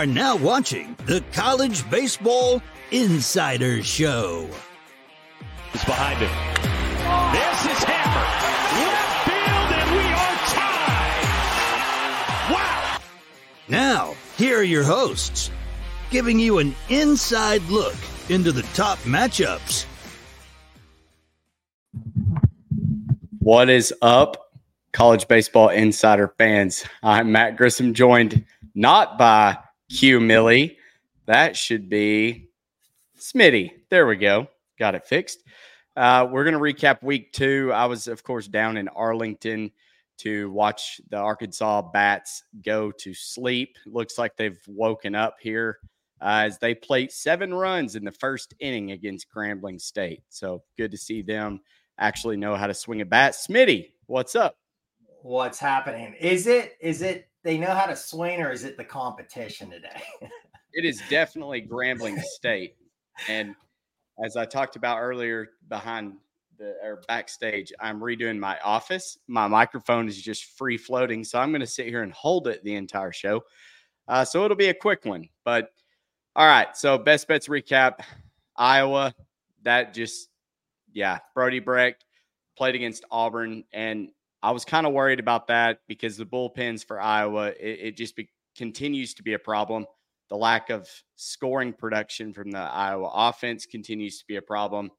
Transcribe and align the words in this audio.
are 0.00 0.06
now 0.06 0.34
watching 0.34 0.96
the 1.04 1.22
College 1.34 1.88
Baseball 1.90 2.62
Insider 2.90 3.82
Show. 3.82 4.48
It's 5.74 5.84
behind 5.84 6.18
him. 6.18 6.30
This 7.34 7.66
is 7.66 7.84
Hammer. 7.84 8.24
Left 8.80 9.28
field, 9.28 9.70
and 9.76 9.90
we 9.92 10.00
are 10.08 10.38
tied. 10.56 12.54
Wow. 12.54 12.98
Now, 13.68 14.14
here 14.38 14.60
are 14.60 14.62
your 14.62 14.84
hosts, 14.84 15.50
giving 16.10 16.38
you 16.38 16.60
an 16.60 16.74
inside 16.88 17.60
look 17.64 17.96
into 18.30 18.52
the 18.52 18.62
top 18.72 18.96
matchups. 19.00 19.84
What 23.40 23.68
is 23.68 23.92
up, 24.00 24.50
college 24.94 25.28
baseball 25.28 25.68
insider 25.68 26.32
fans? 26.38 26.86
I'm 27.02 27.32
Matt 27.32 27.58
Grissom, 27.58 27.92
joined 27.92 28.46
not 28.74 29.18
by 29.18 29.58
Q 29.90 30.20
Millie. 30.20 30.78
That 31.26 31.56
should 31.56 31.88
be 31.88 32.50
Smitty. 33.18 33.70
There 33.90 34.06
we 34.06 34.16
go. 34.16 34.48
Got 34.78 34.94
it 34.94 35.06
fixed. 35.06 35.42
Uh, 35.96 36.26
we're 36.30 36.44
going 36.44 36.54
to 36.54 36.60
recap 36.60 37.02
week 37.02 37.32
two. 37.32 37.72
I 37.74 37.86
was, 37.86 38.08
of 38.08 38.22
course, 38.22 38.46
down 38.46 38.76
in 38.76 38.88
Arlington 38.88 39.72
to 40.18 40.50
watch 40.50 41.00
the 41.08 41.16
Arkansas 41.16 41.82
Bats 41.92 42.44
go 42.64 42.92
to 42.92 43.14
sleep. 43.14 43.76
Looks 43.86 44.18
like 44.18 44.36
they've 44.36 44.60
woken 44.66 45.14
up 45.14 45.36
here 45.40 45.78
uh, 46.20 46.44
as 46.46 46.58
they 46.58 46.74
played 46.74 47.10
seven 47.10 47.52
runs 47.52 47.96
in 47.96 48.04
the 48.04 48.12
first 48.12 48.54
inning 48.60 48.92
against 48.92 49.26
Grambling 49.34 49.80
State. 49.80 50.22
So 50.28 50.62
good 50.76 50.90
to 50.90 50.98
see 50.98 51.22
them 51.22 51.60
actually 51.98 52.36
know 52.36 52.54
how 52.54 52.66
to 52.66 52.74
swing 52.74 53.00
a 53.00 53.06
bat. 53.06 53.32
Smitty, 53.32 53.90
what's 54.06 54.36
up? 54.36 54.56
What's 55.22 55.58
happening? 55.58 56.14
Is 56.18 56.46
it 56.46 56.76
is 56.80 57.02
it 57.02 57.29
they 57.42 57.58
know 57.58 57.72
how 57.72 57.86
to 57.86 57.96
swing 57.96 58.42
or 58.42 58.52
is 58.52 58.64
it 58.64 58.76
the 58.76 58.84
competition 58.84 59.70
today? 59.70 60.02
it 60.72 60.84
is 60.84 61.02
definitely 61.08 61.62
Grambling 61.70 62.20
State. 62.22 62.76
And 63.28 63.54
as 64.24 64.36
I 64.36 64.44
talked 64.44 64.76
about 64.76 64.98
earlier 64.98 65.50
behind 65.68 66.14
the 66.58 66.74
or 66.82 67.02
backstage, 67.08 67.72
I'm 67.80 68.00
redoing 68.00 68.38
my 68.38 68.58
office. 68.60 69.18
My 69.26 69.46
microphone 69.46 70.08
is 70.08 70.20
just 70.20 70.44
free 70.56 70.76
floating. 70.76 71.24
So 71.24 71.38
I'm 71.38 71.50
going 71.50 71.60
to 71.60 71.66
sit 71.66 71.86
here 71.86 72.02
and 72.02 72.12
hold 72.12 72.48
it 72.48 72.62
the 72.64 72.74
entire 72.74 73.12
show. 73.12 73.42
Uh, 74.08 74.24
so 74.24 74.44
it'll 74.44 74.56
be 74.56 74.68
a 74.68 74.74
quick 74.74 75.04
one. 75.04 75.28
But 75.44 75.70
all 76.36 76.46
right. 76.46 76.76
So 76.76 76.98
best 76.98 77.28
bets 77.28 77.48
recap 77.48 78.00
Iowa. 78.56 79.14
That 79.62 79.94
just, 79.94 80.28
yeah, 80.92 81.18
Brody 81.34 81.60
Brecht 81.60 82.04
played 82.56 82.74
against 82.74 83.04
Auburn. 83.10 83.64
And 83.72 84.10
I 84.42 84.50
was 84.52 84.64
kind 84.64 84.86
of 84.86 84.92
worried 84.92 85.20
about 85.20 85.46
that 85.48 85.80
because 85.86 86.16
the 86.16 86.24
bullpens 86.24 86.84
for 86.84 87.00
Iowa, 87.00 87.48
it, 87.48 87.78
it 87.80 87.96
just 87.96 88.16
be, 88.16 88.30
continues 88.56 89.14
to 89.14 89.22
be 89.22 89.34
a 89.34 89.38
problem. 89.38 89.86
The 90.30 90.36
lack 90.36 90.70
of 90.70 90.88
scoring 91.16 91.72
production 91.72 92.32
from 92.32 92.50
the 92.50 92.58
Iowa 92.58 93.10
offense 93.12 93.66
continues 93.66 94.18
to 94.20 94.26
be 94.26 94.36
a 94.36 94.42
problem. 94.42 94.90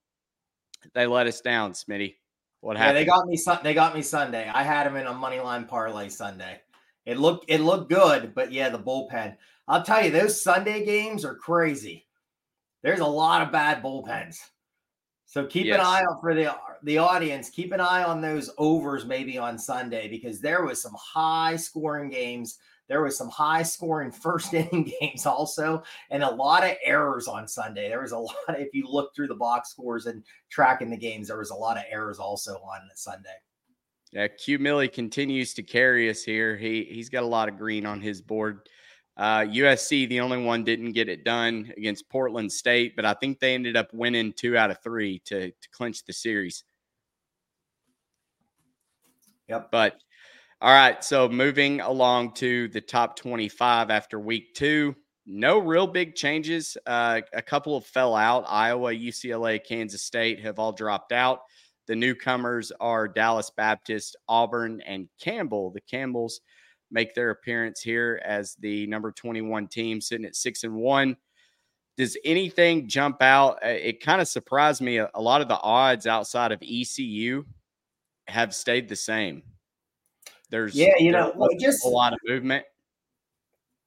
They 0.93 1.07
let 1.07 1.27
us 1.27 1.41
down, 1.41 1.71
Smitty. 1.73 2.15
What 2.59 2.77
happened? 2.77 2.97
Yeah, 2.97 3.01
they 3.01 3.05
got 3.05 3.27
me. 3.27 3.39
They 3.63 3.73
got 3.73 3.95
me 3.95 4.01
Sunday. 4.01 4.49
I 4.53 4.63
had 4.63 4.85
them 4.85 4.95
in 4.95 5.07
a 5.07 5.13
money 5.13 5.39
line 5.39 5.65
parlay 5.65 6.09
Sunday. 6.09 6.61
It 7.05 7.17
looked 7.17 7.45
it 7.47 7.61
looked 7.61 7.89
good, 7.89 8.35
but 8.35 8.51
yeah, 8.51 8.69
the 8.69 8.77
bullpen. 8.77 9.35
I'll 9.67 9.83
tell 9.83 10.03
you, 10.03 10.11
those 10.11 10.39
Sunday 10.39 10.85
games 10.85 11.25
are 11.25 11.33
crazy. 11.33 12.05
There's 12.83 12.99
a 12.99 13.05
lot 13.05 13.41
of 13.41 13.51
bad 13.51 13.81
bullpens. 13.81 14.37
So 15.25 15.45
keep 15.45 15.65
yes. 15.65 15.79
an 15.79 15.85
eye 15.85 16.01
out 16.01 16.19
for 16.21 16.35
the 16.35 16.53
the 16.83 16.97
audience. 16.97 17.49
Keep 17.49 17.71
an 17.71 17.79
eye 17.79 18.03
on 18.03 18.21
those 18.21 18.49
overs 18.57 19.05
maybe 19.05 19.37
on 19.37 19.57
Sunday 19.57 20.07
because 20.07 20.39
there 20.39 20.65
was 20.65 20.81
some 20.81 20.95
high 20.97 21.55
scoring 21.55 22.09
games. 22.09 22.59
There 22.87 23.01
was 23.01 23.17
some 23.17 23.29
high 23.29 23.63
scoring 23.63 24.11
first 24.23 24.53
inning 24.53 24.91
games 24.99 25.25
also, 25.25 25.83
and 26.09 26.23
a 26.23 26.29
lot 26.29 26.63
of 26.63 26.75
errors 26.83 27.27
on 27.27 27.47
Sunday. 27.47 27.89
There 27.89 28.01
was 28.01 28.11
a 28.11 28.17
lot. 28.19 28.35
If 28.49 28.73
you 28.73 28.87
look 28.87 29.15
through 29.15 29.27
the 29.27 29.35
box 29.35 29.69
scores 29.69 30.05
and 30.05 30.23
tracking 30.49 30.89
the 30.89 30.97
games, 30.97 31.27
there 31.27 31.37
was 31.37 31.51
a 31.51 31.55
lot 31.55 31.77
of 31.77 31.83
errors 31.89 32.19
also 32.19 32.53
on 32.55 32.81
Sunday. 32.95 33.29
Yeah, 34.11 34.27
Q 34.27 34.59
Millie 34.59 34.89
continues 34.89 35.53
to 35.53 35.63
carry 35.63 36.09
us 36.09 36.23
here. 36.23 36.57
He 36.57 36.83
he's 36.83 37.09
got 37.09 37.23
a 37.23 37.27
lot 37.27 37.47
of 37.47 37.57
green 37.57 37.85
on 37.85 38.01
his 38.01 38.21
board. 38.21 38.67
Uh, 39.17 39.41
USC, 39.41 40.07
the 40.09 40.19
only 40.19 40.43
one, 40.43 40.63
didn't 40.63 40.93
get 40.93 41.09
it 41.09 41.23
done 41.23 41.71
against 41.77 42.09
Portland 42.09 42.51
State, 42.51 42.95
but 42.95 43.05
I 43.05 43.13
think 43.13 43.39
they 43.39 43.53
ended 43.53 43.75
up 43.75 43.93
winning 43.93 44.33
two 44.33 44.57
out 44.57 44.71
of 44.71 44.81
three 44.81 45.19
to, 45.25 45.51
to 45.51 45.69
clinch 45.71 46.03
the 46.05 46.13
series. 46.13 46.63
Yep. 49.51 49.67
But 49.69 50.01
all 50.61 50.73
right, 50.73 51.03
so 51.03 51.27
moving 51.27 51.81
along 51.81 52.35
to 52.35 52.69
the 52.69 52.79
top 52.79 53.17
25 53.17 53.89
after 53.89 54.17
week 54.17 54.53
two, 54.53 54.95
no 55.25 55.57
real 55.57 55.87
big 55.87 56.15
changes. 56.15 56.77
Uh, 56.87 57.19
a 57.33 57.41
couple 57.41 57.75
of 57.75 57.85
fell 57.85 58.15
out. 58.15 58.45
Iowa, 58.47 58.93
UCLA, 58.93 59.59
Kansas 59.61 60.03
State 60.03 60.39
have 60.39 60.57
all 60.57 60.71
dropped 60.71 61.11
out. 61.11 61.39
The 61.87 61.97
newcomers 61.97 62.71
are 62.79 63.09
Dallas 63.09 63.49
Baptist, 63.49 64.15
Auburn, 64.29 64.79
and 64.85 65.09
Campbell. 65.19 65.71
The 65.71 65.81
Campbells 65.81 66.39
make 66.89 67.13
their 67.13 67.31
appearance 67.31 67.81
here 67.81 68.21
as 68.23 68.55
the 68.55 68.87
number 68.87 69.11
21 69.11 69.67
team 69.67 69.99
sitting 69.99 70.25
at 70.25 70.37
six 70.37 70.63
and 70.63 70.75
one. 70.75 71.17
Does 71.97 72.17
anything 72.23 72.87
jump 72.87 73.21
out? 73.21 73.57
Uh, 73.65 73.67
it 73.67 74.01
kind 74.01 74.21
of 74.21 74.29
surprised 74.29 74.81
me. 74.81 74.99
A 74.99 75.09
lot 75.17 75.41
of 75.41 75.49
the 75.49 75.59
odds 75.59 76.07
outside 76.07 76.53
of 76.53 76.63
ECU 76.63 77.43
have 78.27 78.53
stayed 78.53 78.89
the 78.89 78.95
same. 78.95 79.43
There's 80.49 80.75
yeah, 80.75 80.93
you 80.99 81.11
know, 81.11 81.31
well, 81.35 81.49
just 81.59 81.85
a 81.85 81.87
lot 81.87 82.13
of 82.13 82.19
movement. 82.25 82.65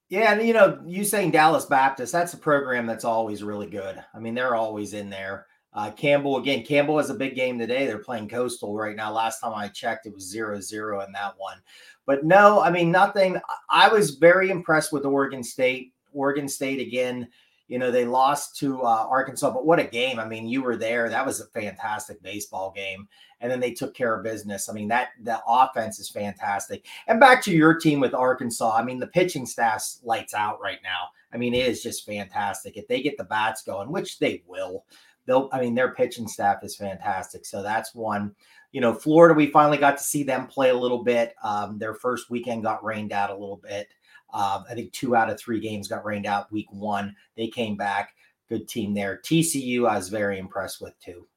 Yeah, 0.09 0.33
and 0.33 0.47
you 0.47 0.55
know, 0.55 0.81
you 0.87 1.05
saying 1.05 1.33
Dallas 1.33 1.67
Baptist, 1.67 2.12
that's 2.12 2.34
a 2.34 2.39
program 2.39 2.87
that's 2.87 3.05
always 3.05 3.43
really 3.43 3.69
good. 3.69 4.03
I 4.15 4.19
mean, 4.19 4.34
they're 4.34 4.55
always 4.55 4.94
in 4.94 5.11
there. 5.11 5.47
Uh, 5.73 5.91
Campbell 5.91 6.37
again. 6.37 6.65
Campbell 6.65 6.99
has 6.99 7.11
a 7.11 7.15
big 7.15 7.34
game 7.34 7.59
today. 7.59 7.87
They're 7.87 7.99
playing 7.99 8.28
Coastal 8.28 8.75
right 8.77 8.94
now. 8.94 9.12
Last 9.12 9.41
time 9.41 9.55
I 9.55 9.69
checked, 9.69 10.06
it 10.06 10.15
was 10.15 10.31
zero 10.31 10.61
zero 10.61 11.00
in 11.00 11.12
that 11.12 11.34
one. 11.37 11.59
But 12.06 12.25
no, 12.25 12.61
I 12.61 12.71
mean, 12.71 12.91
nothing. 12.91 13.41
I 13.69 13.89
was 13.89 14.12
very 14.12 14.50
impressed 14.50 14.93
with 14.93 15.05
Oregon 15.05 15.43
State. 15.43 15.93
Oregon 16.12 16.49
State 16.49 16.81
again, 16.81 17.28
you 17.69 17.79
know, 17.79 17.91
they 17.91 18.05
lost 18.05 18.57
to 18.59 18.83
uh, 18.83 19.07
Arkansas, 19.09 19.51
but 19.51 19.65
what 19.65 19.79
a 19.79 19.85
game. 19.85 20.19
I 20.19 20.29
mean, 20.29 20.47
you 20.47 20.63
were 20.63 20.77
there. 20.77 21.09
That 21.09 21.25
was 21.25 21.41
a 21.41 21.47
fantastic 21.47 22.23
baseball 22.23 22.73
game. 22.75 23.09
And 23.41 23.51
then 23.51 23.61
they 23.61 23.73
took 23.73 23.95
care 23.95 24.15
of 24.15 24.23
business. 24.23 24.69
I 24.69 24.73
mean, 24.73 24.89
that 24.89 25.11
the 25.23 25.41
offense 25.47 25.99
is 25.99 26.11
fantastic. 26.11 26.87
And 27.07 27.19
back 27.19 27.43
to 27.45 27.53
your 27.53 27.75
team 27.75 28.01
with 28.01 28.15
Arkansas, 28.15 28.77
I 28.77 28.83
mean, 28.83 28.99
the 28.99 29.07
pitching 29.07 29.47
staff's 29.47 30.01
lights 30.03 30.35
out 30.35 30.61
right 30.61 30.81
now. 30.83 31.09
I 31.33 31.37
mean, 31.37 31.55
it 31.55 31.67
is 31.67 31.83
just 31.83 32.07
fantastic. 32.07 32.77
If 32.77 32.87
they 32.87 33.03
get 33.03 33.17
the 33.17 33.25
bats 33.25 33.63
going, 33.63 33.91
which 33.91 34.19
they 34.19 34.43
will, 34.47 34.85
they'll, 35.27 35.49
I 35.53 35.61
mean, 35.61 35.75
their 35.75 35.95
pitching 35.95 36.29
staff 36.29 36.63
is 36.63 36.77
fantastic. 36.77 37.45
So 37.45 37.63
that's 37.63 37.95
one 37.95 38.35
you 38.75 38.81
know, 38.81 38.93
Florida, 38.93 39.35
we 39.35 39.47
finally 39.47 39.79
got 39.79 39.97
to 39.99 40.03
see 40.03 40.25
them 40.25 40.49
play 40.49 40.71
a 40.71 40.77
little 40.77 41.05
bit. 41.05 41.37
Um, 41.45 41.79
their 41.79 41.95
first 41.95 42.29
weekend 42.29 42.65
got 42.65 42.83
rained 42.85 43.12
out 43.12 43.31
a 43.31 43.35
little 43.35 43.61
bit. 43.62 43.87
Uh, 44.33 44.65
I 44.69 44.75
think 44.75 44.93
two 44.93 45.15
out 45.15 45.31
of 45.31 45.39
three 45.39 45.61
games 45.61 45.87
got 45.87 46.05
rained 46.05 46.27
out 46.27 46.51
week 46.51 46.67
one. 46.73 47.15
They 47.37 47.47
came 47.47 47.77
back. 47.77 48.12
Good 48.49 48.67
team 48.67 48.93
there. 48.93 49.21
TCU, 49.25 49.89
I 49.89 49.97
was 49.97 50.09
very 50.09 50.41
impressed 50.41 50.81
with 50.81 50.99
too. 50.99 51.29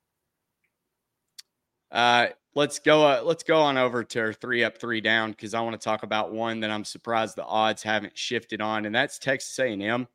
Uh, 1.91 2.29
let's 2.55 2.79
go. 2.79 3.05
Uh, 3.05 3.21
let's 3.23 3.43
go 3.43 3.61
on 3.61 3.77
over 3.77 4.03
to 4.03 4.33
three 4.33 4.63
up, 4.63 4.79
three 4.79 4.99
down 4.99 5.29
because 5.29 5.53
I 5.53 5.61
want 5.61 5.79
to 5.79 5.85
talk 5.85 6.01
about 6.01 6.31
one 6.31 6.59
that 6.61 6.71
I'm 6.71 6.83
surprised 6.83 7.35
the 7.35 7.45
odds 7.45 7.83
haven't 7.83 8.17
shifted 8.17 8.61
on, 8.61 8.87
and 8.87 8.95
that's 8.95 9.19
Texas 9.19 9.59
A&M. 9.59 10.07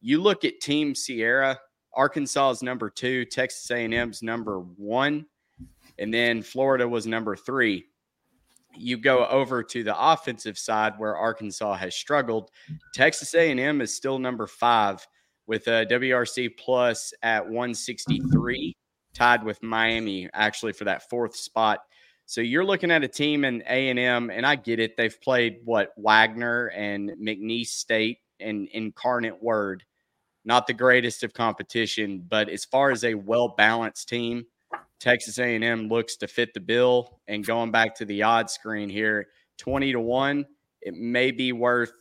You 0.00 0.22
look 0.22 0.44
at 0.44 0.60
Team 0.60 0.94
SIERA. 0.94 1.58
Arkansas 1.94 2.50
is 2.50 2.62
number 2.62 2.90
two. 2.90 3.24
Texas 3.24 3.68
A&M's 3.72 4.22
number 4.22 4.60
one 4.60 5.26
and 6.00 6.12
then 6.12 6.42
Florida 6.42 6.88
was 6.88 7.06
number 7.06 7.36
three. 7.36 7.84
You 8.76 8.96
go 8.96 9.26
over 9.26 9.62
to 9.62 9.84
the 9.84 9.94
offensive 9.96 10.58
side 10.58 10.94
where 10.96 11.16
Arkansas 11.16 11.74
has 11.74 11.94
struggled. 11.94 12.50
Texas 12.94 13.34
A&M 13.34 13.80
is 13.80 13.94
still 13.94 14.18
number 14.18 14.46
five 14.46 15.06
with 15.46 15.66
a 15.66 15.84
WRC 15.86 16.56
plus 16.56 17.12
at 17.22 17.44
163, 17.44 18.76
tied 19.12 19.44
with 19.44 19.62
Miami 19.62 20.28
actually 20.32 20.72
for 20.72 20.84
that 20.84 21.08
fourth 21.10 21.36
spot. 21.36 21.80
So 22.26 22.40
you're 22.40 22.64
looking 22.64 22.92
at 22.92 23.02
a 23.02 23.08
team 23.08 23.44
in 23.44 23.62
A&M, 23.66 24.30
and 24.30 24.46
I 24.46 24.54
get 24.54 24.78
it. 24.78 24.96
They've 24.96 25.20
played 25.20 25.58
what 25.64 25.90
Wagner 25.96 26.68
and 26.68 27.10
McNeese 27.20 27.66
State 27.66 28.18
and 28.38 28.68
Incarnate 28.68 29.42
Word, 29.42 29.84
not 30.44 30.68
the 30.68 30.72
greatest 30.72 31.24
of 31.24 31.34
competition, 31.34 32.24
but 32.26 32.48
as 32.48 32.64
far 32.64 32.92
as 32.92 33.02
a 33.04 33.14
well 33.14 33.48
balanced 33.58 34.08
team, 34.08 34.46
Texas 35.00 35.38
A&M 35.38 35.88
looks 35.88 36.16
to 36.16 36.28
fit 36.28 36.54
the 36.54 36.60
bill. 36.60 37.20
And 37.26 37.44
going 37.44 37.70
back 37.70 37.94
to 37.96 38.04
the 38.04 38.22
odds 38.22 38.52
screen 38.52 38.88
here, 38.88 39.28
20 39.58 39.92
to 39.92 40.00
1, 40.00 40.46
it 40.82 40.94
may 40.94 41.30
be 41.30 41.52
worth 41.52 41.92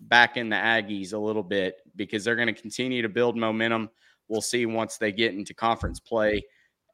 backing 0.00 0.48
the 0.48 0.56
Aggies 0.56 1.12
a 1.12 1.18
little 1.18 1.42
bit 1.42 1.76
because 1.94 2.24
they're 2.24 2.36
going 2.36 2.52
to 2.52 2.60
continue 2.60 3.02
to 3.02 3.08
build 3.08 3.36
momentum. 3.36 3.90
We'll 4.28 4.40
see 4.40 4.66
once 4.66 4.96
they 4.96 5.12
get 5.12 5.34
into 5.34 5.54
conference 5.54 6.00
play 6.00 6.42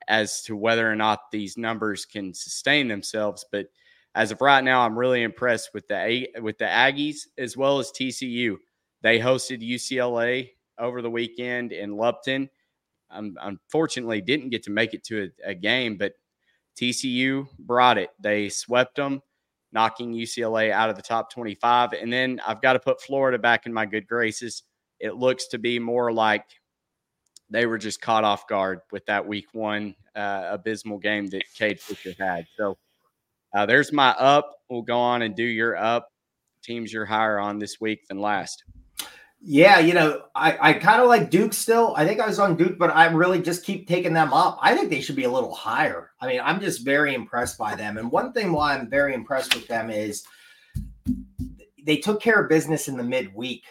as 0.09 0.43
to 0.43 0.57
whether 0.57 0.91
or 0.91 0.97
not 0.97 1.31
these 1.31 1.57
numbers 1.57 2.05
can 2.05 2.35
sustain 2.35 2.89
themselves. 2.89 3.45
But 3.51 3.67
as 4.15 4.33
of 4.33 4.41
right 4.41 4.65
now, 4.65 4.81
I'm 4.81 4.99
really 4.99 5.23
impressed 5.23 5.71
with 5.73 5.87
the 5.87 6.29
with 6.41 6.59
the 6.59 6.65
Aggies 6.65 7.27
as 7.37 7.57
well 7.57 7.79
as 7.79 7.93
TCU. 7.93 8.57
They 9.03 9.19
hosted 9.19 9.63
UCLA 9.63 10.51
over 10.79 11.03
the 11.03 11.11
weekend 11.11 11.73
in 11.73 11.97
Lupton. 11.97 12.49
Um, 13.11 13.37
unfortunately, 13.41 14.21
didn't 14.21 14.51
get 14.51 14.63
to 14.65 14.71
make 14.71 14.95
it 14.95 15.05
to 15.05 15.31
a, 15.45 15.51
a 15.51 15.55
game, 15.55 15.97
but 15.97 16.13
TCU 16.77 17.47
brought 17.59 17.99
it. 17.99 18.11
They 18.21 18.49
swept 18.49 18.97
them, 18.97 19.23
knocking 19.73 20.13
UCLA 20.13 20.71
out 20.71 20.91
of 20.91 20.97
the 20.97 21.03
top 21.03 21.33
25. 21.33 21.93
And 21.95 22.13
then 22.13 22.41
I've 22.47 22.63
got 22.63 22.75
to 22.75 22.79
put 22.79 23.03
Florida 23.03 23.39
back 23.39 23.67
in 23.67 23.73
my 23.73 23.87
good 23.87 24.07
graces. 24.07 24.63
It 25.01 25.17
looks 25.17 25.49
to 25.49 25.59
be 25.59 25.79
more 25.79 26.13
like 26.13 26.45
they 27.51 27.67
were 27.67 27.79
just 27.79 28.01
caught 28.01 28.25
off 28.25 28.47
guard 28.47 28.81
with 28.93 29.07
that 29.07 29.27
week 29.27 29.47
one 29.53 29.95
uh, 30.15 30.49
abysmal 30.51 30.99
game 30.99 31.27
that 31.29 31.45
Cade 31.55 31.81
Fisher 31.81 32.15
had. 32.19 32.47
So 32.57 32.79
uh, 33.55 33.67
there's 33.67 33.93
my 33.93 34.11
up. 34.11 34.55
We'll 34.69 34.83
go 34.83 34.99
on 34.99 35.23
and 35.23 35.35
do 35.35 35.45
your 35.45 35.77
up. 35.77 36.11
Teams 36.63 36.93
you're 36.93 37.07
higher 37.07 37.39
on 37.39 37.59
this 37.59 37.81
week 37.81 38.07
than 38.09 38.21
last. 38.21 38.65
Yeah, 39.41 39.79
you 39.79 39.95
know, 39.95 40.23
I, 40.35 40.59
I 40.61 40.73
kind 40.73 41.01
of 41.01 41.09
like 41.09 41.31
Duke 41.31 41.53
still. 41.53 41.95
I 41.97 42.05
think 42.05 42.21
I 42.21 42.27
was 42.27 42.41
on 42.41 42.57
Duke, 42.57 42.77
but 42.77 42.91
I 42.91 43.07
really 43.07 43.41
just 43.41 43.65
keep 43.65 43.87
taking 43.87 44.13
them 44.13 44.33
up. 44.33 44.59
I 44.61 44.75
think 44.75 44.91
they 44.91 45.01
should 45.01 45.15
be 45.15 45.25
a 45.25 45.31
little 45.31 45.55
higher. 45.55 46.11
I 46.21 46.27
mean, 46.27 46.41
I'm 46.43 46.61
just 46.61 46.85
very 46.85 47.15
impressed 47.15 47.57
by 47.57 47.77
them. 47.77 47.99
And 47.99 48.11
one 48.11 48.33
thing 48.33 48.53
why 48.53 48.75
I'm 48.75 48.91
very 48.91 49.15
impressed 49.15 49.55
with 49.55 49.69
them 49.69 49.91
is 49.91 50.25
they 51.87 51.99
took 51.99 52.21
care 52.21 52.41
of 52.43 52.49
business 52.49 52.89
in 52.89 52.97
the 52.97 53.05
midweek. 53.05 53.65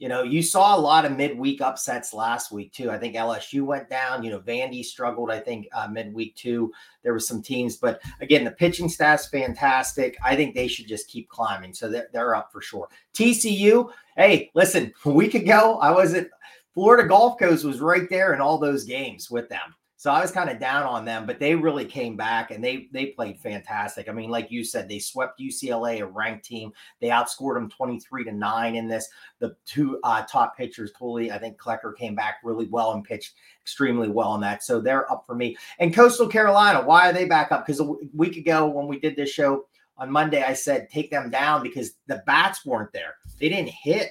You 0.00 0.08
know, 0.08 0.22
you 0.22 0.42
saw 0.42 0.74
a 0.74 0.80
lot 0.80 1.04
of 1.04 1.14
midweek 1.14 1.60
upsets 1.60 2.14
last 2.14 2.50
week 2.50 2.72
too. 2.72 2.90
I 2.90 2.96
think 2.96 3.14
LSU 3.14 3.66
went 3.66 3.90
down. 3.90 4.22
You 4.22 4.30
know, 4.30 4.40
Vandy 4.40 4.82
struggled. 4.82 5.30
I 5.30 5.38
think 5.38 5.68
uh, 5.74 5.88
midweek 5.88 6.34
too. 6.36 6.72
There 7.02 7.12
were 7.12 7.20
some 7.20 7.42
teams, 7.42 7.76
but 7.76 8.00
again, 8.22 8.42
the 8.42 8.50
pitching 8.50 8.88
staff's 8.88 9.28
fantastic. 9.28 10.16
I 10.24 10.36
think 10.36 10.54
they 10.54 10.68
should 10.68 10.88
just 10.88 11.08
keep 11.08 11.28
climbing. 11.28 11.74
So 11.74 11.90
they're, 11.90 12.08
they're 12.14 12.34
up 12.34 12.50
for 12.50 12.62
sure. 12.62 12.88
TCU. 13.12 13.90
Hey, 14.16 14.50
listen, 14.54 14.90
a 15.04 15.10
week 15.10 15.34
ago 15.34 15.78
I 15.82 15.90
was 15.90 16.14
at 16.14 16.28
Florida 16.72 17.06
Gulf 17.06 17.38
Coast 17.38 17.64
was 17.64 17.80
right 17.82 18.08
there 18.08 18.32
in 18.32 18.40
all 18.40 18.56
those 18.56 18.84
games 18.84 19.30
with 19.30 19.50
them. 19.50 19.74
So 20.00 20.10
I 20.10 20.22
was 20.22 20.30
kind 20.30 20.48
of 20.48 20.58
down 20.58 20.84
on 20.84 21.04
them, 21.04 21.26
but 21.26 21.38
they 21.38 21.54
really 21.54 21.84
came 21.84 22.16
back 22.16 22.52
and 22.52 22.64
they 22.64 22.88
they 22.90 23.08
played 23.08 23.38
fantastic. 23.38 24.08
I 24.08 24.12
mean, 24.12 24.30
like 24.30 24.50
you 24.50 24.64
said, 24.64 24.88
they 24.88 24.98
swept 24.98 25.38
UCLA, 25.38 26.00
a 26.00 26.06
ranked 26.06 26.46
team. 26.46 26.72
They 27.02 27.08
outscored 27.08 27.56
them 27.56 27.68
23 27.68 28.24
to 28.24 28.32
9 28.32 28.76
in 28.76 28.88
this. 28.88 29.06
The 29.40 29.54
two 29.66 30.00
uh, 30.02 30.22
top 30.22 30.56
pitchers, 30.56 30.90
totally, 30.98 31.30
I 31.30 31.36
think 31.36 31.58
Klecker 31.58 31.94
came 31.94 32.14
back 32.14 32.36
really 32.42 32.64
well 32.68 32.92
and 32.92 33.04
pitched 33.04 33.34
extremely 33.60 34.08
well 34.08 34.34
in 34.36 34.40
that. 34.40 34.62
So 34.62 34.80
they're 34.80 35.12
up 35.12 35.24
for 35.26 35.34
me. 35.34 35.54
And 35.80 35.94
Coastal 35.94 36.28
Carolina, 36.28 36.80
why 36.80 37.10
are 37.10 37.12
they 37.12 37.26
back 37.26 37.52
up? 37.52 37.66
Because 37.66 37.80
a 37.80 37.92
week 38.14 38.38
ago 38.38 38.68
when 38.68 38.86
we 38.86 38.98
did 38.98 39.16
this 39.16 39.28
show 39.28 39.66
on 39.98 40.10
Monday, 40.10 40.42
I 40.42 40.54
said 40.54 40.88
take 40.88 41.10
them 41.10 41.28
down 41.28 41.62
because 41.62 41.92
the 42.06 42.22
bats 42.24 42.64
weren't 42.64 42.94
there. 42.94 43.16
They 43.38 43.50
didn't 43.50 43.68
hit 43.68 44.08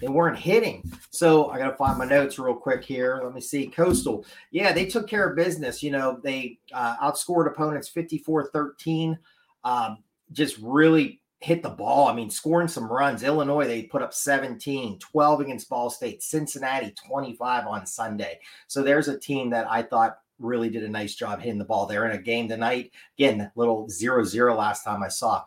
they 0.00 0.08
weren't 0.08 0.38
hitting. 0.38 0.90
So 1.10 1.50
I 1.50 1.58
got 1.58 1.70
to 1.70 1.76
find 1.76 1.98
my 1.98 2.04
notes 2.04 2.38
real 2.38 2.54
quick 2.54 2.82
here. 2.84 3.20
Let 3.22 3.34
me 3.34 3.40
see. 3.40 3.66
Coastal. 3.66 4.24
Yeah, 4.50 4.72
they 4.72 4.86
took 4.86 5.08
care 5.08 5.28
of 5.28 5.36
business. 5.36 5.82
You 5.82 5.90
know, 5.90 6.20
they 6.22 6.58
uh, 6.72 6.96
outscored 6.96 7.48
opponents 7.48 7.88
54 7.88 8.50
13. 8.50 9.18
Um, 9.64 9.98
just 10.32 10.58
really 10.58 11.20
hit 11.40 11.62
the 11.62 11.70
ball. 11.70 12.08
I 12.08 12.14
mean, 12.14 12.30
scoring 12.30 12.68
some 12.68 12.90
runs. 12.90 13.22
Illinois, 13.22 13.66
they 13.66 13.82
put 13.84 14.02
up 14.02 14.12
17, 14.12 14.98
12 14.98 15.40
against 15.40 15.68
Ball 15.68 15.88
State, 15.90 16.22
Cincinnati, 16.22 16.94
25 17.06 17.66
on 17.66 17.86
Sunday. 17.86 18.40
So 18.68 18.82
there's 18.82 19.08
a 19.08 19.18
team 19.18 19.50
that 19.50 19.70
I 19.70 19.82
thought 19.82 20.18
really 20.38 20.70
did 20.70 20.84
a 20.84 20.88
nice 20.88 21.14
job 21.14 21.40
hitting 21.40 21.58
the 21.58 21.64
ball. 21.64 21.86
They're 21.86 22.06
in 22.06 22.16
a 22.16 22.22
game 22.22 22.48
tonight. 22.48 22.92
Again, 23.18 23.50
little 23.56 23.88
zero 23.88 24.24
zero 24.24 24.56
last 24.56 24.84
time 24.84 25.02
I 25.02 25.08
saw. 25.08 25.44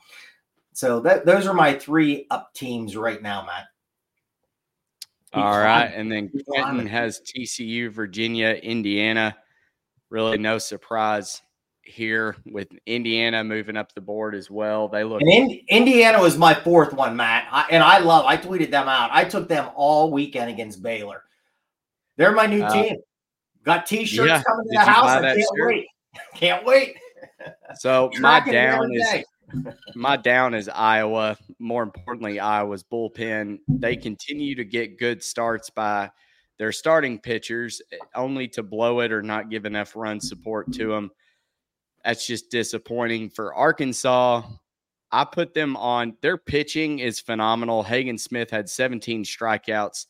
So 0.73 0.99
that, 1.01 1.25
those 1.25 1.45
are 1.45 1.53
my 1.53 1.73
three 1.73 2.25
up 2.31 2.53
teams 2.53 2.95
right 2.95 3.21
now, 3.21 3.45
Matt. 3.45 3.65
All 5.33 5.57
right. 5.57 5.91
And 5.93 6.11
then 6.11 6.31
Quentin 6.47 6.85
has 6.87 7.21
TCU, 7.21 7.91
Virginia, 7.91 8.49
Indiana. 8.49 9.35
Really 10.09 10.37
no 10.37 10.57
surprise 10.59 11.41
here 11.81 12.35
with 12.45 12.69
Indiana 12.85 13.43
moving 13.43 13.75
up 13.75 13.93
the 13.93 14.01
board 14.01 14.35
as 14.35 14.49
well. 14.49 14.87
They 14.87 15.03
look. 15.03 15.21
And 15.21 15.29
in, 15.29 15.59
Indiana 15.67 16.21
was 16.21 16.37
my 16.37 16.53
fourth 16.53 16.93
one, 16.93 17.15
Matt. 17.15 17.47
I, 17.51 17.65
and 17.71 17.83
I 17.83 17.99
love, 17.99 18.25
I 18.25 18.37
tweeted 18.37 18.71
them 18.71 18.87
out. 18.87 19.09
I 19.11 19.23
took 19.25 19.47
them 19.47 19.69
all 19.75 20.11
weekend 20.11 20.49
against 20.49 20.81
Baylor. 20.81 21.23
They're 22.15 22.31
my 22.31 22.45
new 22.45 22.63
uh, 22.63 22.71
team. 22.71 22.97
Got 23.63 23.85
t 23.85 24.05
shirts 24.05 24.27
yeah. 24.27 24.43
coming 24.43 24.65
to 24.65 24.69
Did 24.71 24.79
the 24.79 24.85
house. 24.85 25.09
I 25.09 25.21
can't 25.35 25.47
shirt? 25.57 25.67
wait. 25.67 25.87
Can't 26.35 26.63
wait. 26.63 26.95
So 27.79 28.11
my 28.19 28.39
down 28.39 28.93
is 28.93 29.23
my 29.95 30.17
down 30.17 30.53
is 30.53 30.69
Iowa. 30.69 31.37
More 31.59 31.83
importantly, 31.83 32.39
Iowa's 32.39 32.83
bullpen. 32.83 33.59
They 33.67 33.95
continue 33.95 34.55
to 34.55 34.65
get 34.65 34.99
good 34.99 35.23
starts 35.23 35.69
by 35.69 36.11
their 36.57 36.71
starting 36.71 37.19
pitchers, 37.19 37.81
eh, 37.91 37.97
only 38.15 38.47
to 38.49 38.63
blow 38.63 38.99
it 39.01 39.11
or 39.11 39.21
not 39.21 39.49
give 39.49 39.65
enough 39.65 39.95
run 39.95 40.19
support 40.19 40.71
to 40.73 40.87
them. 40.87 41.11
That's 42.03 42.27
just 42.27 42.51
disappointing 42.51 43.29
for 43.29 43.53
Arkansas. 43.53 44.43
I 45.11 45.25
put 45.25 45.53
them 45.53 45.77
on. 45.77 46.17
Their 46.21 46.37
pitching 46.37 46.99
is 46.99 47.19
phenomenal. 47.19 47.83
Hagen 47.83 48.17
Smith 48.17 48.49
had 48.49 48.67
17 48.67 49.23
strikeouts 49.23 50.07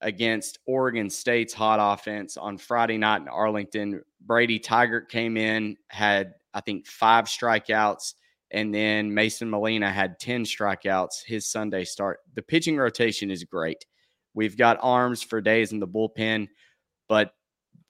against 0.00 0.58
Oregon 0.66 1.10
State's 1.10 1.54
hot 1.54 1.78
offense 1.80 2.36
on 2.36 2.58
Friday 2.58 2.98
night 2.98 3.22
in 3.22 3.28
Arlington. 3.28 4.02
Brady 4.20 4.60
Tygart 4.60 5.08
came 5.08 5.36
in, 5.36 5.76
had, 5.88 6.34
I 6.54 6.60
think, 6.60 6.86
five 6.86 7.24
strikeouts 7.24 8.14
and 8.50 8.74
then 8.74 9.12
Mason 9.12 9.50
Molina 9.50 9.90
had 9.90 10.18
10 10.18 10.44
strikeouts 10.44 11.24
his 11.26 11.46
Sunday 11.46 11.84
start. 11.84 12.20
The 12.34 12.42
pitching 12.42 12.76
rotation 12.76 13.30
is 13.30 13.44
great. 13.44 13.84
We've 14.34 14.56
got 14.56 14.78
arms 14.80 15.22
for 15.22 15.40
days 15.40 15.72
in 15.72 15.80
the 15.80 15.88
bullpen, 15.88 16.48
but 17.08 17.32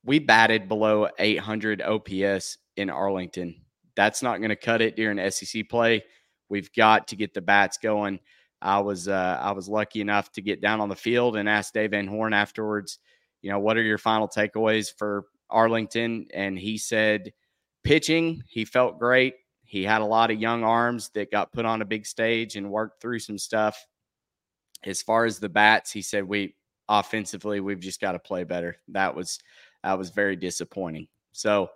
we 0.04 0.18
batted 0.18 0.68
below 0.68 1.08
800 1.18 1.82
OPS 1.82 2.58
in 2.76 2.90
Arlington. 2.90 3.62
That's 3.96 4.22
not 4.22 4.38
going 4.38 4.50
to 4.50 4.56
cut 4.56 4.80
it 4.80 4.96
during 4.96 5.30
SEC 5.30 5.68
play. 5.68 6.04
We've 6.48 6.72
got 6.72 7.08
to 7.08 7.16
get 7.16 7.34
the 7.34 7.42
bats 7.42 7.78
going. 7.78 8.20
I 8.60 8.80
was 8.80 9.06
uh, 9.06 9.38
I 9.40 9.52
was 9.52 9.68
lucky 9.68 10.00
enough 10.00 10.32
to 10.32 10.42
get 10.42 10.60
down 10.60 10.80
on 10.80 10.88
the 10.88 10.96
field 10.96 11.36
and 11.36 11.48
ask 11.48 11.72
Dave 11.72 11.92
Van 11.92 12.06
Horn 12.06 12.32
afterwards, 12.32 12.98
you 13.42 13.50
know, 13.50 13.58
what 13.58 13.76
are 13.76 13.82
your 13.82 13.98
final 13.98 14.28
takeaways 14.28 14.88
for 14.96 15.26
Arlington? 15.50 16.26
And 16.34 16.58
he 16.58 16.78
said, 16.78 17.32
pitching, 17.84 18.42
he 18.48 18.64
felt 18.64 18.98
great. 18.98 19.34
He 19.68 19.84
had 19.84 20.00
a 20.00 20.06
lot 20.06 20.30
of 20.30 20.40
young 20.40 20.64
arms 20.64 21.10
that 21.10 21.30
got 21.30 21.52
put 21.52 21.66
on 21.66 21.82
a 21.82 21.84
big 21.84 22.06
stage 22.06 22.56
and 22.56 22.70
worked 22.70 23.02
through 23.02 23.18
some 23.18 23.36
stuff. 23.36 23.86
As 24.82 25.02
far 25.02 25.26
as 25.26 25.38
the 25.38 25.50
bats, 25.50 25.92
he 25.92 26.00
said 26.00 26.24
we 26.24 26.54
offensively 26.88 27.60
we've 27.60 27.78
just 27.78 28.00
got 28.00 28.12
to 28.12 28.18
play 28.18 28.44
better. 28.44 28.78
That 28.88 29.14
was 29.14 29.38
that 29.84 29.98
was 29.98 30.08
very 30.08 30.36
disappointing. 30.36 31.06
So 31.32 31.68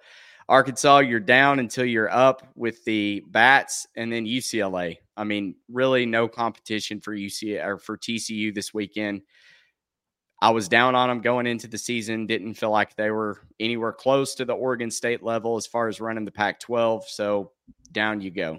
Arkansas, 0.49 1.01
you're 1.01 1.21
down 1.21 1.59
until 1.59 1.85
you're 1.85 2.11
up 2.11 2.49
with 2.55 2.83
the 2.85 3.23
bats, 3.29 3.87
and 3.95 4.11
then 4.11 4.25
UCLA. 4.25 4.97
I 5.15 5.25
mean, 5.25 5.57
really 5.71 6.07
no 6.07 6.29
competition 6.29 6.99
for 6.99 7.15
UCLA 7.15 7.63
or 7.63 7.79
for 7.79 7.99
TCU 7.99 8.55
this 8.55 8.73
weekend. 8.73 9.21
I 10.43 10.51
was 10.51 10.69
down 10.69 10.97
on 10.97 11.09
them 11.09 11.21
going 11.21 11.47
into 11.47 11.69
the 11.69 11.79
season. 11.79 12.27
Didn't 12.27 12.55
feel 12.55 12.71
like 12.71 12.97
they 12.97 13.13
were 13.13 13.39
anywhere 13.61 13.93
close 13.93 14.35
to 14.35 14.45
the 14.45 14.53
Oregon 14.53 14.91
State 14.91 15.23
level 15.23 15.57
as 15.57 15.69
far 15.69 15.87
as 15.87 16.01
running 16.01 16.25
the 16.25 16.33
Pac 16.33 16.59
12. 16.59 17.09
So 17.09 17.53
down 17.93 18.21
you 18.21 18.33
go. 18.33 18.59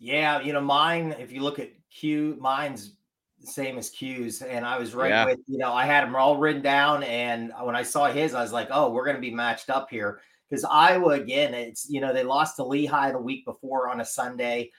Yeah, 0.00 0.40
you 0.40 0.52
know, 0.52 0.60
mine, 0.60 1.14
if 1.20 1.30
you 1.30 1.42
look 1.42 1.60
at 1.60 1.70
Q, 1.90 2.36
mine's 2.40 2.96
the 3.40 3.46
same 3.46 3.78
as 3.78 3.88
Q's. 3.90 4.42
And 4.42 4.66
I 4.66 4.78
was 4.78 4.96
right 4.96 5.10
yeah. 5.10 5.26
with, 5.26 5.38
you 5.46 5.58
know, 5.58 5.72
I 5.72 5.84
had 5.84 6.02
them 6.02 6.16
all 6.16 6.38
written 6.38 6.60
down. 6.60 7.04
And 7.04 7.52
when 7.62 7.76
I 7.76 7.84
saw 7.84 8.06
his, 8.06 8.34
I 8.34 8.42
was 8.42 8.52
like, 8.52 8.68
oh, 8.72 8.90
we're 8.90 9.04
going 9.04 9.16
to 9.16 9.22
be 9.22 9.30
matched 9.30 9.70
up 9.70 9.90
here. 9.90 10.20
Because 10.50 10.64
Iowa, 10.64 11.10
again, 11.10 11.54
it's, 11.54 11.88
you 11.88 12.00
know, 12.00 12.12
they 12.12 12.24
lost 12.24 12.56
to 12.56 12.64
Lehigh 12.64 13.12
the 13.12 13.18
week 13.20 13.44
before 13.44 13.88
on 13.88 14.00
a 14.00 14.04
Sunday. 14.04 14.72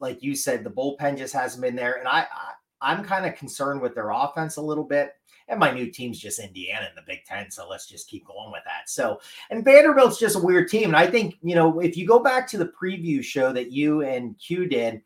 Like 0.00 0.22
you 0.22 0.34
said, 0.34 0.64
the 0.64 0.70
bullpen 0.70 1.18
just 1.18 1.34
hasn't 1.34 1.60
been 1.60 1.76
there. 1.76 1.98
And 1.98 2.08
I, 2.08 2.20
I 2.20 2.52
I'm 2.80 3.04
kind 3.04 3.26
of 3.26 3.34
concerned 3.36 3.80
with 3.80 3.94
their 3.94 4.10
offense 4.10 4.56
a 4.56 4.62
little 4.62 4.84
bit. 4.84 5.14
And 5.50 5.58
my 5.58 5.70
new 5.70 5.90
team's 5.90 6.18
just 6.18 6.40
Indiana 6.40 6.88
in 6.90 6.94
the 6.94 7.02
Big 7.06 7.24
Ten. 7.24 7.50
So 7.50 7.66
let's 7.66 7.86
just 7.86 8.08
keep 8.08 8.26
going 8.26 8.52
with 8.52 8.64
that. 8.66 8.90
So, 8.90 9.20
and 9.50 9.64
Vanderbilt's 9.64 10.18
just 10.18 10.36
a 10.36 10.40
weird 10.40 10.68
team. 10.68 10.88
And 10.88 10.96
I 10.96 11.06
think, 11.06 11.36
you 11.42 11.54
know, 11.54 11.80
if 11.80 11.96
you 11.96 12.06
go 12.06 12.18
back 12.18 12.46
to 12.48 12.58
the 12.58 12.70
preview 12.80 13.24
show 13.24 13.50
that 13.54 13.72
you 13.72 14.02
and 14.02 14.38
Q 14.38 14.66
did 14.66 15.00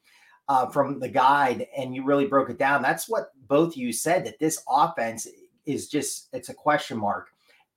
uh, 0.48 0.66
from 0.66 0.98
the 0.98 1.08
guide 1.08 1.68
and 1.76 1.94
you 1.94 2.04
really 2.04 2.26
broke 2.26 2.50
it 2.50 2.58
down, 2.58 2.82
that's 2.82 3.08
what 3.08 3.30
both 3.46 3.76
you 3.76 3.92
said 3.92 4.26
that 4.26 4.40
this 4.40 4.64
offense 4.68 5.28
is 5.64 5.86
just, 5.86 6.28
it's 6.32 6.48
a 6.48 6.54
question 6.54 6.98
mark. 6.98 7.28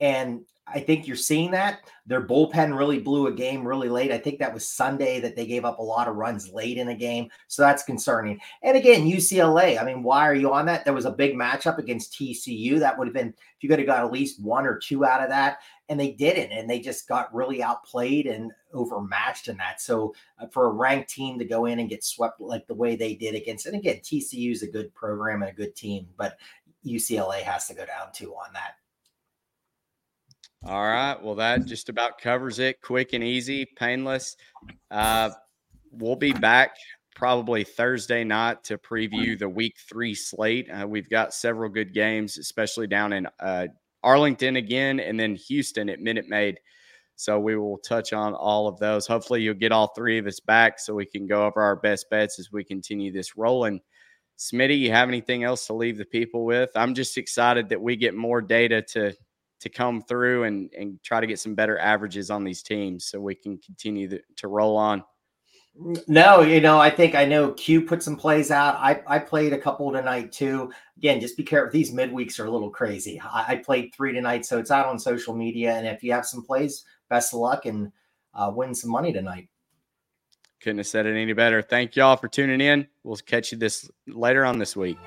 And 0.02 0.42
I 0.68 0.80
think 0.80 1.06
you're 1.06 1.16
seeing 1.16 1.52
that. 1.52 1.92
Their 2.08 2.26
bullpen 2.26 2.76
really 2.76 3.00
blew 3.00 3.28
a 3.28 3.32
game 3.32 3.68
really 3.68 3.88
late. 3.88 4.12
I 4.12 4.18
think 4.18 4.40
that 4.40 4.54
was 4.54 4.68
Sunday 4.68 5.20
that 5.20 5.36
they 5.36 5.46
gave 5.46 5.64
up 5.64 5.78
a 5.78 5.84
lot 5.84 6.08
of 6.08 6.16
runs 6.16 6.52
late 6.52 6.78
in 6.78 6.90
a 6.90 6.96
game. 6.96 7.30
So 7.48 7.62
that's 7.62 7.84
concerning. 7.84 8.40
And 8.64 8.76
again, 8.76 9.06
UCLA, 9.06 9.80
I 9.80 9.86
mean, 9.86 10.02
why 10.02 10.28
are 10.28 10.34
you 10.34 10.52
on 10.52 10.66
that? 10.66 10.84
There 10.84 10.94
was 10.94 11.06
a 11.06 11.12
big 11.12 11.36
matchup 11.36 11.78
against 11.78 12.14
TCU. 12.14 12.80
That 12.80 12.98
would 12.98 13.08
have 13.08 13.14
been, 13.14 13.30
if 13.30 13.62
you 13.62 13.70
could 13.70 13.78
have 13.78 13.88
got 13.88 14.04
at 14.04 14.12
least 14.12 14.42
one 14.42 14.66
or 14.66 14.78
two 14.80 15.06
out 15.06 15.22
of 15.22 15.30
that, 15.30 15.60
and 15.88 16.00
they 16.00 16.12
didn't. 16.12 16.52
And 16.52 16.68
they 16.68 16.80
just 16.80 17.08
got 17.08 17.34
really 17.34 17.62
outplayed 17.62 18.26
and 18.26 18.52
overmatched 18.74 19.48
in 19.48 19.58
that. 19.58 19.82
So 19.82 20.16
uh, 20.40 20.48
for 20.48 20.66
a 20.66 20.74
ranked 20.74 21.12
team 21.12 21.38
to 21.38 21.46
go 21.46 21.66
in 21.66 21.80
and 21.80 21.90
get 21.90 22.04
swept 22.04 22.42
like 22.42 22.66
the 22.66 22.74
way 22.74 22.96
they 22.96 23.14
did 23.14 23.36
against, 23.36 23.68
and 23.68 23.76
again, 23.76 23.98
TCU 23.98 24.52
is 24.52 24.64
a 24.64 24.68
good 24.68 24.94
program 24.96 25.44
and 25.44 25.52
a 25.52 25.56
good 25.56 25.76
team, 25.76 26.08
but 26.18 26.38
UCLA 26.84 27.42
has 27.42 27.68
to 27.68 27.76
go 27.76 27.86
down 27.86 28.12
too 28.14 28.34
on 28.34 28.52
that. 28.54 28.76
All 30.66 30.82
right. 30.82 31.22
Well, 31.22 31.36
that 31.36 31.66
just 31.66 31.90
about 31.90 32.20
covers 32.20 32.58
it. 32.58 32.82
Quick 32.82 33.14
and 33.14 33.24
easy, 33.24 33.66
painless. 33.66 34.36
Uh, 34.90 35.30
we'll 35.92 36.16
be 36.16 36.34
back 36.34 36.76
probably 37.16 37.64
Thursday 37.64 38.24
night 38.24 38.64
to 38.64 38.80
preview 38.80 39.38
the 39.38 39.48
week 39.48 39.76
three 39.88 40.16
slate. 40.16 40.68
Uh, 40.72 40.88
we've 40.88 41.10
got 41.10 41.36
several 41.36 41.70
good 41.70 41.94
games, 41.94 42.40
especially 42.40 42.88
down 42.88 43.14
in 43.14 43.28
uh, 43.40 43.68
Arlington 44.02 44.56
again 44.56 45.00
and 45.00 45.20
then 45.20 45.36
Houston 45.36 45.88
at 45.88 46.02
Minute 46.02 46.26
Maid. 46.28 46.60
So 47.16 47.40
we 47.40 47.56
will 47.56 47.78
touch 47.78 48.12
on 48.12 48.34
all 48.34 48.68
of 48.68 48.80
those. 48.80 49.06
Hopefully, 49.06 49.44
you'll 49.44 49.54
get 49.54 49.72
all 49.72 49.94
three 49.94 50.18
of 50.18 50.26
us 50.26 50.40
back 50.40 50.80
so 50.80 50.96
we 50.96 51.06
can 51.06 51.28
go 51.28 51.46
over 51.46 51.62
our 51.62 51.76
best 51.76 52.10
bets 52.10 52.40
as 52.40 52.52
we 52.52 52.64
continue 52.64 53.12
this 53.12 53.38
rolling. 53.38 53.82
Smitty, 54.38 54.80
you 54.80 54.92
have 54.92 55.10
anything 55.10 55.44
else 55.44 55.68
to 55.68 55.74
leave 55.74 55.98
the 55.98 56.06
people 56.06 56.44
with? 56.44 56.72
I'm 56.76 56.96
just 56.96 57.18
excited 57.20 57.70
that 57.70 57.80
we 57.80 57.96
get 57.96 58.16
more 58.16 58.42
data 58.42 58.82
to 58.82 59.14
to 59.66 59.70
come 59.70 60.00
through 60.00 60.44
and 60.44 60.72
and 60.78 61.02
try 61.02 61.20
to 61.20 61.26
get 61.26 61.40
some 61.40 61.56
better 61.56 61.80
averages 61.80 62.30
on 62.30 62.44
these 62.44 62.62
teams 62.62 63.06
so 63.06 63.20
we 63.20 63.34
can 63.34 63.58
continue 63.58 64.08
the, 64.08 64.22
to 64.38 64.48
roll 64.48 64.78
on. 64.78 65.04
No, 66.08 66.42
you 66.42 66.62
know, 66.62 66.80
I 66.80 66.90
think 66.90 67.16
I 67.16 67.26
know 67.26 67.52
Q 67.52 67.82
put 67.82 68.02
some 68.02 68.16
plays 68.16 68.52
out. 68.52 68.76
I, 68.76 69.02
I 69.08 69.20
played 69.20 69.52
a 69.52 69.58
couple 69.58 69.92
tonight 69.92 70.32
too. 70.32 70.72
Again, 70.98 71.20
just 71.20 71.36
be 71.36 71.44
careful. 71.44 71.72
These 71.72 71.92
midweeks 71.92 72.40
are 72.40 72.46
a 72.46 72.50
little 72.50 72.70
crazy. 72.70 73.20
I, 73.20 73.46
I, 73.48 73.56
played 73.58 73.94
three 73.94 74.14
tonight, 74.14 74.46
so 74.46 74.58
it's 74.58 74.72
out 74.72 74.86
on 74.86 74.98
social 74.98 75.36
media. 75.36 75.74
And 75.74 75.86
if 75.86 76.02
you 76.02 76.14
have 76.14 76.26
some 76.26 76.46
plays, 76.46 76.86
best 77.10 77.34
of 77.34 77.42
luck 77.42 77.66
and 77.66 77.92
uh, 78.34 78.54
win 78.56 78.74
some 78.74 78.92
money 78.92 79.12
tonight. 79.12 79.50
Couldn't 80.62 80.78
have 80.78 80.88
said 80.88 81.08
it 81.08 81.20
any 81.20 81.34
better. 81.34 81.62
Thank 81.62 81.98
y'all 81.98 82.16
for 82.16 82.30
tuning 82.30 82.62
in. 82.62 82.88
We'll 83.04 83.18
catch 83.18 83.52
you 83.52 83.58
this 83.58 83.90
later 84.08 84.46
on 84.46 84.60
this 84.60 84.78
week. 84.78 84.98